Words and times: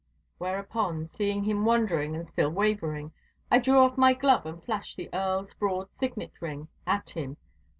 Whereupon, 0.39 1.05
seeing 1.05 1.43
him 1.43 1.63
wondering 1.63 2.15
and 2.15 2.27
still 2.27 2.49
wavering, 2.49 3.11
I 3.51 3.59
drew 3.59 3.77
off 3.77 3.99
my 3.99 4.13
glove 4.15 4.47
and 4.47 4.63
flashed 4.63 4.97
the 4.97 5.13
Earl's 5.13 5.53
broad 5.53 5.89
signet 5.99 6.31
ring 6.41 6.69
at 6.87 7.11
him. 7.11 7.37